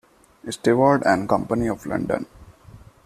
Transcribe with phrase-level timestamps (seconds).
[0.49, 2.25] Steward and Company of London.